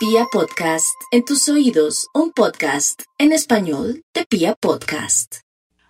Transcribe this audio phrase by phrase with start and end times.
[0.00, 5.40] Pia Podcast, en tus oídos, un podcast en español de Pia Podcast.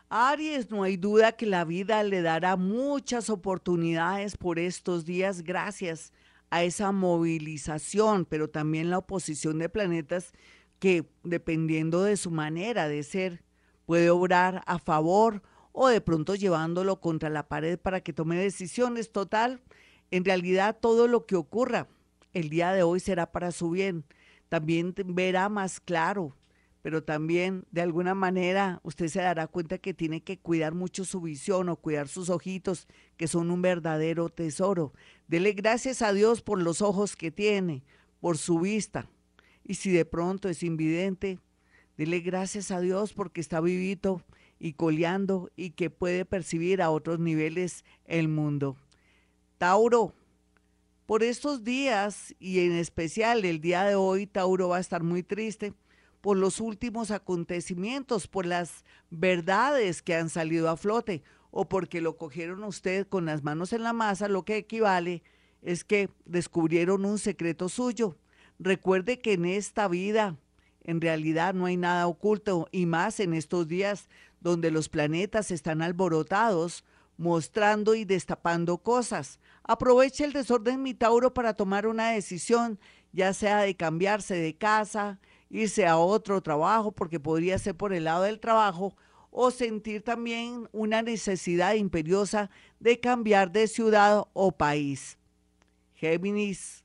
[0.08, 6.12] Aries, no hay duda que la vida le dará muchas oportunidades por estos días gracias
[6.50, 10.32] a esa movilización, pero también la oposición de planetas
[10.80, 13.44] que, dependiendo de su manera de ser,
[13.86, 15.40] puede obrar a favor
[15.70, 19.12] o de pronto llevándolo contra la pared para que tome decisiones.
[19.12, 19.62] Total,
[20.10, 21.86] en realidad todo lo que ocurra
[22.32, 24.04] el día de hoy será para su bien.
[24.48, 26.36] También verá más claro,
[26.82, 31.20] pero también de alguna manera usted se dará cuenta que tiene que cuidar mucho su
[31.20, 34.92] visión o cuidar sus ojitos, que son un verdadero tesoro.
[35.28, 37.82] Dele gracias a Dios por los ojos que tiene,
[38.20, 39.08] por su vista.
[39.64, 41.38] Y si de pronto es invidente,
[41.96, 44.24] dele gracias a Dios porque está vivito
[44.58, 48.76] y coleando y que puede percibir a otros niveles el mundo.
[49.58, 50.14] Tauro,
[51.10, 55.24] por estos días y en especial el día de hoy, Tauro va a estar muy
[55.24, 55.74] triste
[56.20, 62.16] por los últimos acontecimientos, por las verdades que han salido a flote o porque lo
[62.16, 65.24] cogieron usted con las manos en la masa, lo que equivale
[65.62, 68.16] es que descubrieron un secreto suyo.
[68.60, 70.36] Recuerde que en esta vida
[70.84, 74.08] en realidad no hay nada oculto y más en estos días
[74.40, 76.84] donde los planetas están alborotados
[77.20, 79.40] mostrando y destapando cosas.
[79.62, 82.80] Aproveche el desorden mi Tauro para tomar una decisión,
[83.12, 88.04] ya sea de cambiarse de casa, irse a otro trabajo, porque podría ser por el
[88.04, 88.96] lado del trabajo,
[89.30, 95.18] o sentir también una necesidad imperiosa de cambiar de ciudad o país.
[95.92, 96.84] Géminis.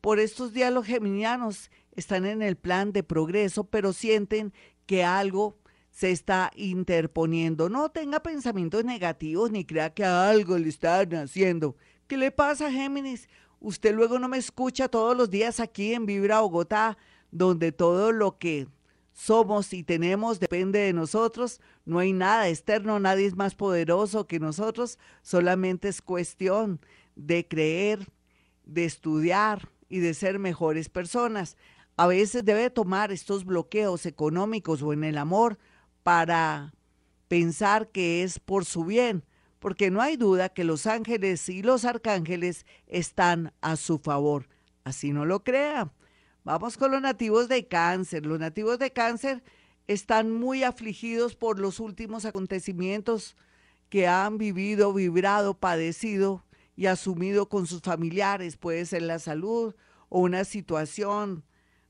[0.00, 4.52] Por estos días los geminianos están en el plan de progreso, pero sienten
[4.86, 5.59] que algo
[5.90, 7.68] se está interponiendo.
[7.68, 11.76] No tenga pensamientos negativos ni crea que algo le están haciendo.
[12.06, 13.28] ¿Qué le pasa, Géminis?
[13.60, 16.96] Usted luego no me escucha todos los días aquí en Vibra Bogotá,
[17.30, 18.66] donde todo lo que
[19.12, 21.60] somos y tenemos depende de nosotros.
[21.84, 24.98] No hay nada externo, nadie es más poderoso que nosotros.
[25.20, 26.80] Solamente es cuestión
[27.16, 28.08] de creer,
[28.64, 31.58] de estudiar y de ser mejores personas.
[31.96, 35.58] A veces debe tomar estos bloqueos económicos o en el amor
[36.02, 36.74] para
[37.28, 39.24] pensar que es por su bien,
[39.58, 44.48] porque no hay duda que los ángeles y los arcángeles están a su favor.
[44.84, 45.92] Así no lo crea.
[46.42, 48.26] Vamos con los nativos de cáncer.
[48.26, 49.42] Los nativos de cáncer
[49.86, 53.36] están muy afligidos por los últimos acontecimientos
[53.88, 56.44] que han vivido, vibrado, padecido
[56.76, 58.56] y asumido con sus familiares.
[58.56, 59.74] Puede ser la salud
[60.08, 61.44] o una situación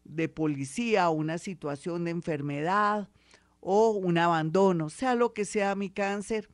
[0.04, 3.08] de policía, una situación de enfermedad
[3.60, 6.48] o un abandono, sea lo que sea mi cáncer,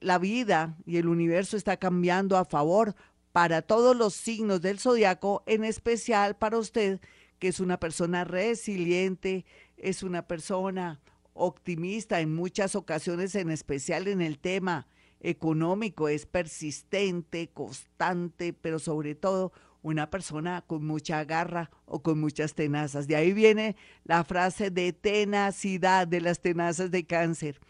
[0.00, 2.94] la vida y el universo está cambiando a favor
[3.32, 7.00] para todos los signos del zodiaco, en especial para usted,
[7.38, 9.44] que es una persona resiliente,
[9.76, 11.00] es una persona
[11.34, 14.86] optimista en muchas ocasiones, en especial en el tema
[15.20, 19.52] económico, es persistente, constante, pero sobre todo
[19.86, 23.06] una persona con mucha garra o con muchas tenazas.
[23.06, 27.60] De ahí viene la frase de tenacidad de las tenazas de cáncer.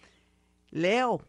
[0.71, 1.21] Leo,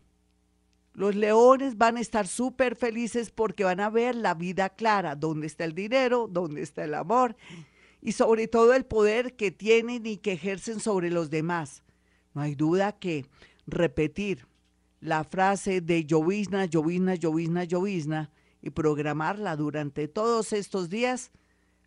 [0.94, 5.48] los leones van a estar súper felices porque van a ver la vida clara, dónde
[5.48, 7.36] está el dinero, dónde está el amor
[8.02, 11.84] y sobre todo el poder que tienen y que ejercen sobre los demás.
[12.34, 13.25] No hay duda que
[13.66, 14.48] repetir
[15.02, 18.31] la frase de llovizna, llovizna, llovizna, llovizna
[18.62, 21.31] y programarla durante todos estos días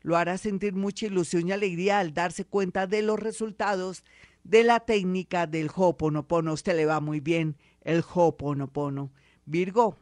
[0.03, 4.05] lo hará sentir mucha ilusión y alegría al darse cuenta de los resultados
[4.45, 6.53] de la técnica del Ho'oponopono.
[6.53, 9.11] usted le va muy bien el Ho'oponopono.
[9.45, 9.97] Virgo.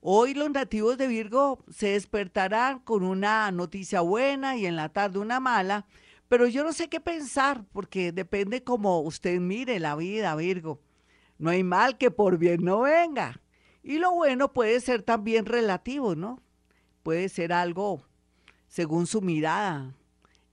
[0.00, 5.18] Hoy los nativos de Virgo se despertarán con una noticia buena y en la tarde
[5.18, 5.86] una mala,
[6.28, 10.80] pero yo no sé qué pensar porque depende cómo usted mire la vida, Virgo.
[11.38, 13.40] No hay mal que por bien no venga.
[13.84, 16.42] Y lo bueno puede ser también relativo, ¿no?
[17.02, 18.02] Puede ser algo
[18.66, 19.94] según su mirada.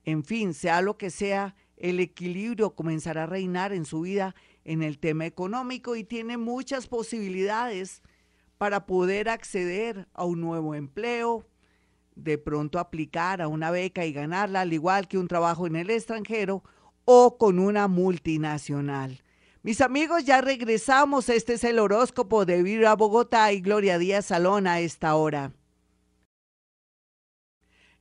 [0.04, 4.34] En fin, sea lo que sea, el equilibrio comenzará a reinar en su vida
[4.64, 8.02] en el tema económico y tiene muchas posibilidades
[8.58, 11.46] para poder acceder a un nuevo empleo,
[12.14, 15.88] de pronto aplicar a una beca y ganarla, al igual que un trabajo en el
[15.88, 16.62] extranjero
[17.06, 19.22] o con una multinacional.
[19.64, 21.28] Mis amigos, ya regresamos.
[21.28, 25.52] Este es el horóscopo de Vibra Bogotá y Gloria Díaz Salón a esta hora.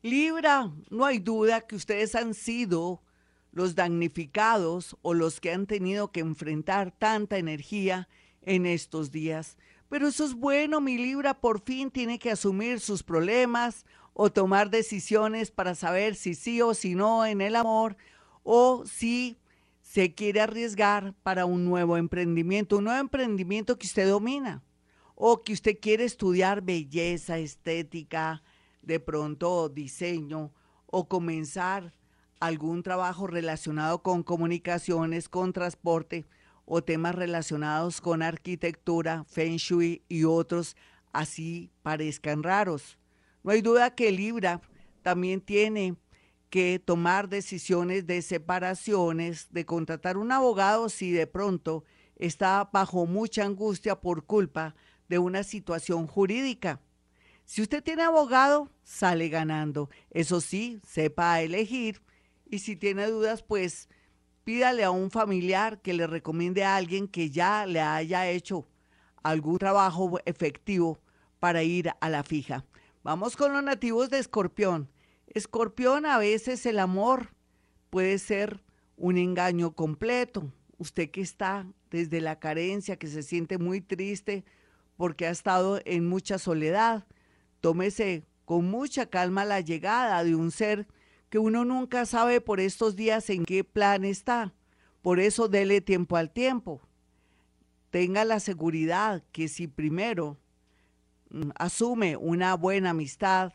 [0.01, 3.03] Libra, no hay duda que ustedes han sido
[3.51, 8.09] los damnificados o los que han tenido que enfrentar tanta energía
[8.41, 9.55] en estos días.
[9.87, 14.71] Pero eso es bueno, mi Libra por fin tiene que asumir sus problemas o tomar
[14.71, 17.97] decisiones para saber si sí o si no en el amor
[18.41, 19.37] o si
[19.91, 24.63] se quiere arriesgar para un nuevo emprendimiento, un nuevo emprendimiento que usted domina
[25.15, 28.41] o que usted quiere estudiar belleza, estética,
[28.81, 30.53] de pronto diseño
[30.85, 31.93] o comenzar
[32.39, 36.25] algún trabajo relacionado con comunicaciones, con transporte
[36.63, 40.77] o temas relacionados con arquitectura, feng shui y otros
[41.11, 42.97] así parezcan raros.
[43.43, 44.61] No hay duda que Libra
[45.01, 45.97] también tiene
[46.51, 51.85] que tomar decisiones de separaciones, de contratar un abogado si de pronto
[52.17, 54.75] está bajo mucha angustia por culpa
[55.07, 56.81] de una situación jurídica.
[57.45, 59.89] Si usted tiene abogado, sale ganando.
[60.09, 62.01] Eso sí, sepa elegir.
[62.49, 63.87] Y si tiene dudas, pues
[64.43, 68.67] pídale a un familiar que le recomiende a alguien que ya le haya hecho
[69.23, 70.99] algún trabajo efectivo
[71.39, 72.65] para ir a la fija.
[73.03, 74.89] Vamos con los nativos de Escorpión.
[75.33, 77.33] Escorpión, a veces el amor
[77.89, 78.63] puede ser
[78.97, 80.51] un engaño completo.
[80.77, 84.45] Usted que está desde la carencia, que se siente muy triste
[84.97, 87.07] porque ha estado en mucha soledad,
[87.59, 90.87] tómese con mucha calma la llegada de un ser
[91.29, 94.53] que uno nunca sabe por estos días en qué plan está.
[95.01, 96.81] Por eso dele tiempo al tiempo.
[97.89, 100.37] Tenga la seguridad que si primero
[101.31, 103.53] Mm, asume una buena amistad,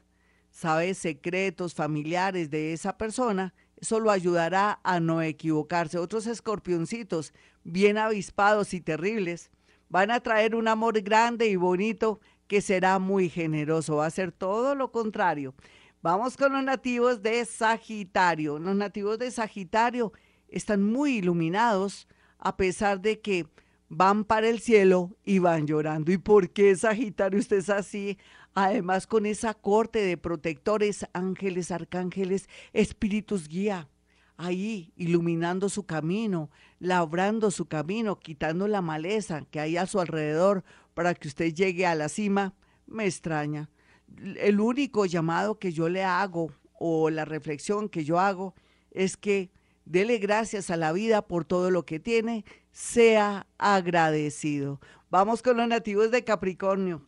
[0.57, 5.99] sabe secretos familiares de esa persona, eso lo ayudará a no equivocarse.
[5.99, 9.51] Otros escorpioncitos, bien avispados y terribles,
[9.91, 13.97] van a traer un amor grande y bonito que será muy generoso.
[13.97, 15.55] Va a ser todo lo contrario.
[16.01, 18.59] Vamos con los nativos de Sagitario.
[18.59, 20.15] Los nativos de Sagitario
[20.49, 22.09] están muy iluminados
[22.39, 23.47] a pesar de que
[23.91, 26.13] van para el cielo y van llorando.
[26.13, 28.17] ¿Y por qué Sagitario usted es así?
[28.59, 33.87] Además con esa corte de protectores, ángeles, arcángeles, espíritus guía,
[34.39, 40.65] ahí iluminando su camino, labrando su camino, quitando la maleza que hay a su alrededor
[40.95, 42.55] para que usted llegue a la cima,
[42.87, 43.69] me extraña.
[44.39, 48.55] El único llamado que yo le hago o la reflexión que yo hago
[48.91, 49.51] es que
[49.85, 54.81] dele gracias a la vida por todo lo que tiene, sea agradecido.
[55.11, 57.03] Vamos con los nativos de Capricornio.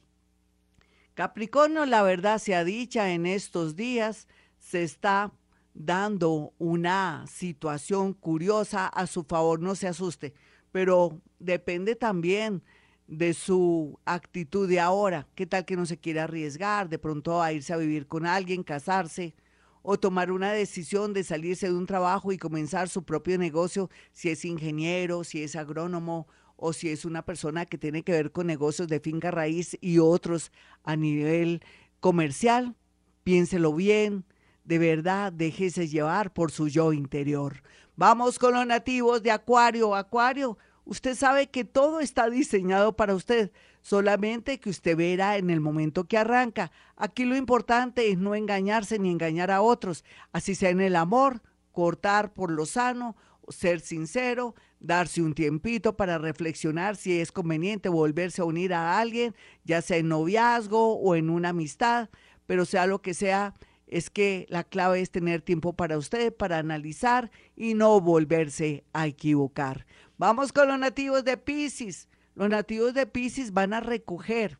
[1.19, 4.29] Capricornio, la verdad se ha dicha en estos días,
[4.61, 5.33] se está
[5.75, 10.33] dando una situación curiosa a su favor, no se asuste,
[10.71, 12.63] pero depende también
[13.09, 15.27] de su actitud de ahora.
[15.35, 18.63] ¿Qué tal que no se quiere arriesgar de pronto a irse a vivir con alguien,
[18.63, 19.35] casarse?
[19.83, 24.29] o tomar una decisión de salirse de un trabajo y comenzar su propio negocio, si
[24.29, 26.27] es ingeniero, si es agrónomo
[26.59, 30.01] o si es una persona que tiene que ver con negocios de finca raíz y
[30.01, 30.51] otros
[30.83, 31.63] a nivel
[32.01, 32.75] comercial,
[33.23, 34.25] piénselo bien,
[34.65, 37.63] de verdad, déjese llevar por su yo interior.
[37.97, 39.95] Vamos con los nativos de Acuario.
[39.95, 45.61] Acuario, usted sabe que todo está diseñado para usted solamente que usted verá en el
[45.61, 46.73] momento que arranca.
[46.97, 51.41] Aquí lo importante es no engañarse ni engañar a otros, así sea en el amor,
[51.73, 53.17] cortar por lo sano,
[53.51, 59.35] ser sincero, darse un tiempito para reflexionar si es conveniente volverse a unir a alguien,
[59.65, 62.11] ya sea en noviazgo o en una amistad,
[62.47, 63.55] pero sea lo que sea,
[63.87, 69.07] es que la clave es tener tiempo para usted, para analizar y no volverse a
[69.07, 69.87] equivocar.
[70.19, 72.09] Vamos con los nativos de Pisces.
[72.35, 74.59] Los nativos de Pisces van a recoger